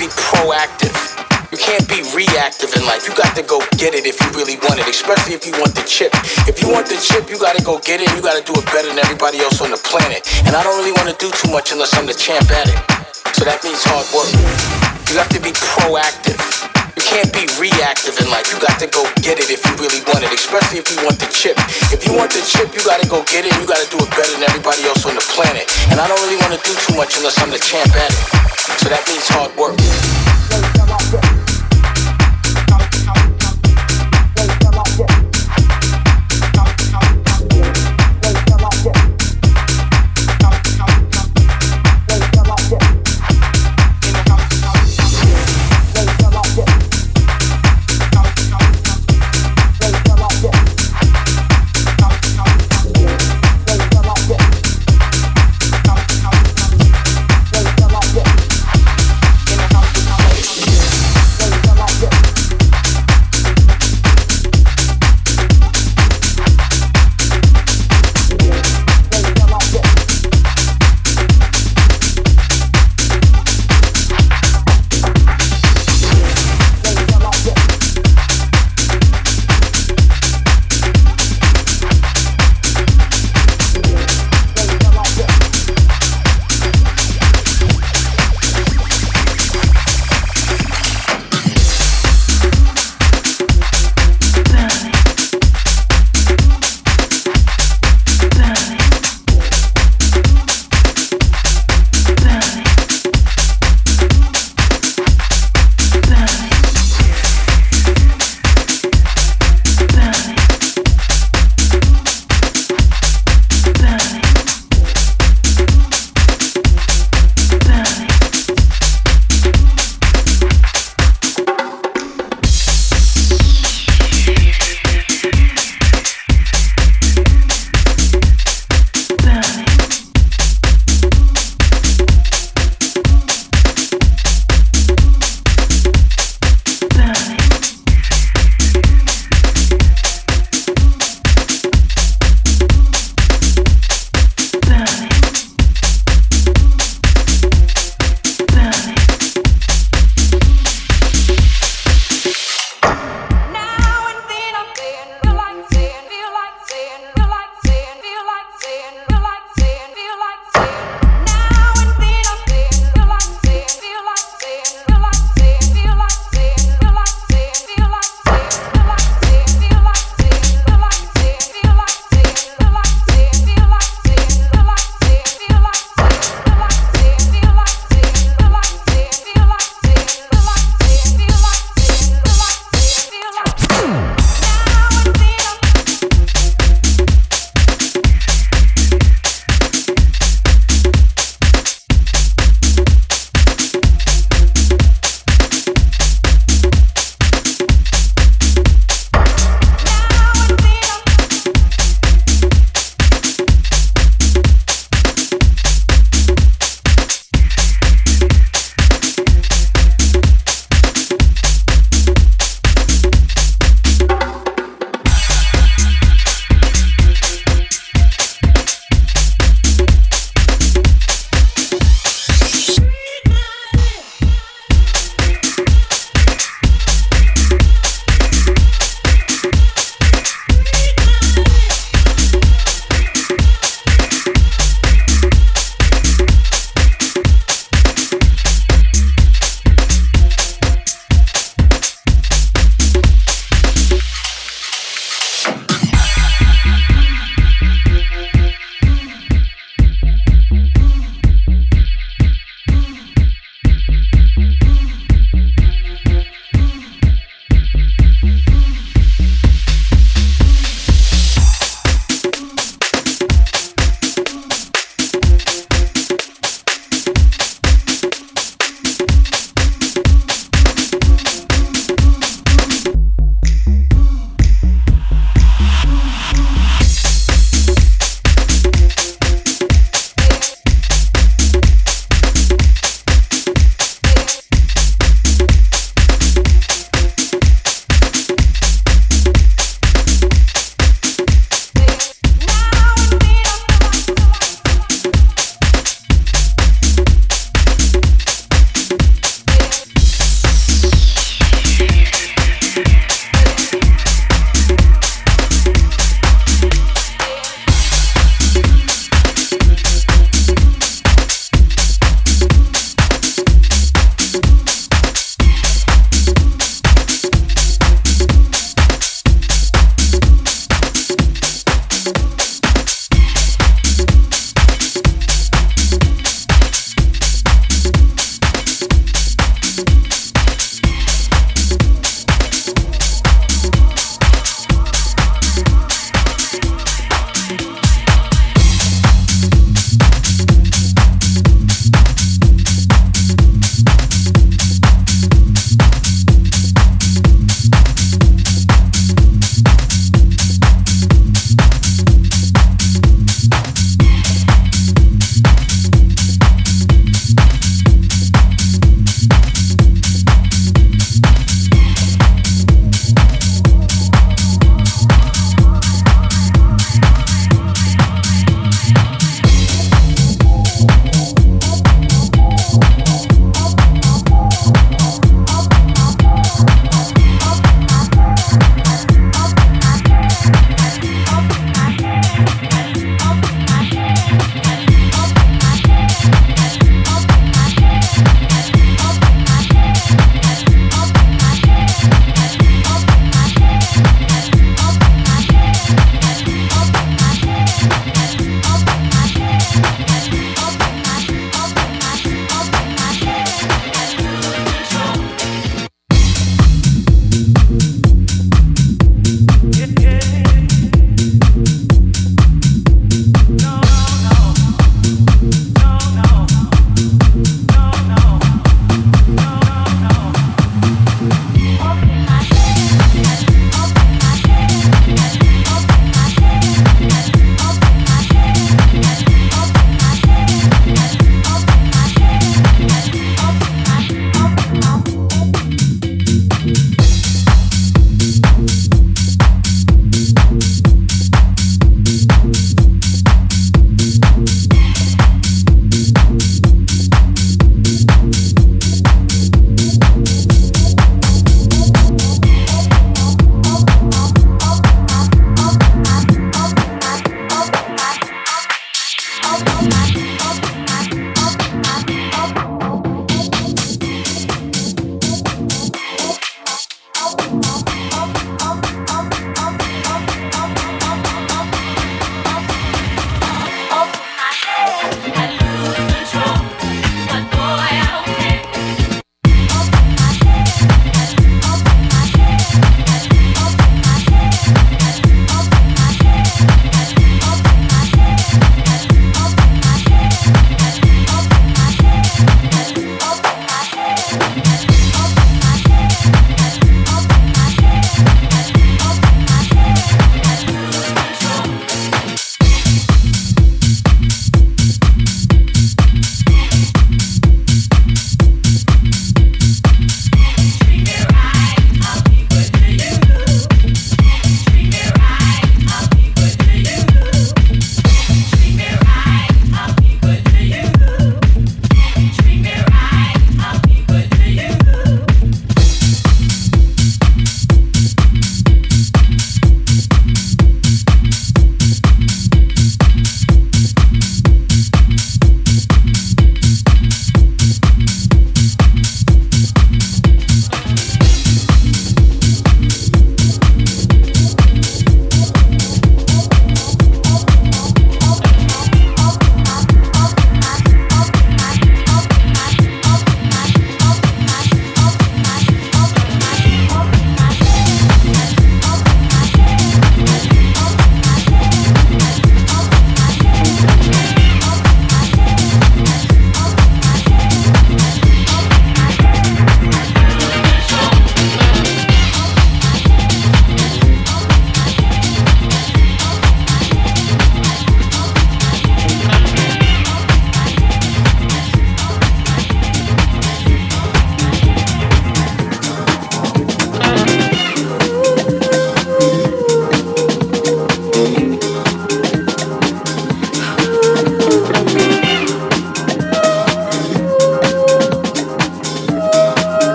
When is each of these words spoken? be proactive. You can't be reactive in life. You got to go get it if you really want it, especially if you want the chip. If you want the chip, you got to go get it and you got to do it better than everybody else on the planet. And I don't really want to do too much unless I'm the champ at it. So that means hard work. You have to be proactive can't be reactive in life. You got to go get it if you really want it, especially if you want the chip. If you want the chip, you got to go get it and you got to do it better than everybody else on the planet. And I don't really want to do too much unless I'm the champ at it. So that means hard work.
be 0.00 0.08
proactive. 0.16 0.96
You 1.52 1.58
can't 1.60 1.84
be 1.84 2.00
reactive 2.16 2.72
in 2.72 2.88
life. 2.88 3.04
You 3.04 3.12
got 3.12 3.36
to 3.36 3.42
go 3.44 3.60
get 3.76 3.92
it 3.92 4.08
if 4.08 4.16
you 4.16 4.32
really 4.32 4.56
want 4.64 4.80
it, 4.80 4.88
especially 4.88 5.34
if 5.36 5.44
you 5.44 5.52
want 5.60 5.74
the 5.76 5.84
chip. 5.84 6.08
If 6.48 6.62
you 6.62 6.72
want 6.72 6.88
the 6.88 6.96
chip, 6.96 7.28
you 7.28 7.36
got 7.36 7.54
to 7.56 7.62
go 7.62 7.76
get 7.84 8.00
it 8.00 8.08
and 8.08 8.16
you 8.16 8.22
got 8.24 8.40
to 8.40 8.40
do 8.40 8.56
it 8.56 8.64
better 8.72 8.88
than 8.88 8.98
everybody 8.98 9.44
else 9.44 9.60
on 9.60 9.70
the 9.70 9.76
planet. 9.76 10.24
And 10.48 10.56
I 10.56 10.64
don't 10.64 10.78
really 10.80 10.96
want 10.96 11.12
to 11.12 11.16
do 11.20 11.28
too 11.36 11.52
much 11.52 11.72
unless 11.72 11.92
I'm 11.98 12.06
the 12.06 12.16
champ 12.16 12.48
at 12.48 12.72
it. 12.72 12.80
So 13.36 13.44
that 13.44 13.60
means 13.60 13.84
hard 13.84 14.08
work. 14.16 14.32
You 15.12 15.20
have 15.20 15.28
to 15.36 15.40
be 15.44 15.52
proactive 15.52 16.79
can't 17.10 17.32
be 17.34 17.42
reactive 17.58 18.14
in 18.22 18.30
life. 18.30 18.46
You 18.54 18.62
got 18.62 18.78
to 18.78 18.86
go 18.86 19.02
get 19.18 19.42
it 19.42 19.50
if 19.50 19.66
you 19.66 19.74
really 19.82 19.98
want 20.06 20.22
it, 20.22 20.30
especially 20.30 20.78
if 20.78 20.86
you 20.94 21.02
want 21.02 21.18
the 21.18 21.26
chip. 21.34 21.58
If 21.90 22.06
you 22.06 22.14
want 22.14 22.30
the 22.30 22.38
chip, 22.46 22.70
you 22.70 22.78
got 22.86 23.02
to 23.02 23.08
go 23.10 23.26
get 23.26 23.42
it 23.44 23.50
and 23.50 23.58
you 23.60 23.66
got 23.66 23.82
to 23.82 23.90
do 23.90 23.98
it 23.98 24.10
better 24.14 24.30
than 24.30 24.46
everybody 24.46 24.86
else 24.86 25.02
on 25.04 25.18
the 25.18 25.26
planet. 25.34 25.66
And 25.90 25.98
I 25.98 26.06
don't 26.06 26.22
really 26.22 26.38
want 26.38 26.54
to 26.54 26.62
do 26.62 26.72
too 26.86 26.94
much 26.94 27.18
unless 27.18 27.42
I'm 27.42 27.50
the 27.50 27.58
champ 27.58 27.90
at 27.98 28.14
it. 28.14 28.22
So 28.78 28.86
that 28.94 29.02
means 29.10 29.26
hard 29.26 29.50
work. 29.58 31.49